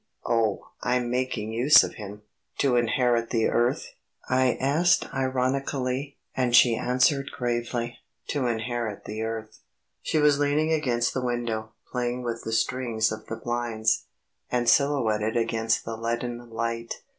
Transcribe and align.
Oh, 0.25 0.69
I'm 0.81 1.11
making 1.11 1.51
use 1.51 1.83
of 1.83 1.93
him." 1.93 2.23
"To 2.57 2.75
inherit 2.75 3.29
the 3.29 3.49
earth?" 3.49 3.91
I 4.27 4.53
asked 4.59 5.07
ironically, 5.13 6.17
and 6.35 6.55
she 6.55 6.75
answered 6.75 7.29
gravely: 7.29 7.99
"To 8.29 8.47
inherit 8.47 9.05
the 9.05 9.21
earth." 9.21 9.59
She 10.01 10.17
was 10.17 10.39
leaning 10.39 10.73
against 10.73 11.13
the 11.13 11.23
window, 11.23 11.73
playing 11.91 12.23
with 12.23 12.41
the 12.43 12.51
strings 12.51 13.11
of 13.11 13.27
the 13.27 13.35
blinds, 13.35 14.05
and 14.49 14.67
silhouetted 14.67 15.37
against 15.37 15.85
the 15.85 15.95
leaden 15.95 16.49
light. 16.49 16.95